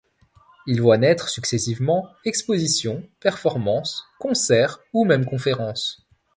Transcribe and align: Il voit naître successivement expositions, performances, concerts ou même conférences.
Il 0.65 0.81
voit 0.81 0.97
naître 0.97 1.29
successivement 1.29 2.09
expositions, 2.25 3.07
performances, 3.19 4.03
concerts 4.17 4.79
ou 4.93 5.05
même 5.05 5.25
conférences. 5.25 6.07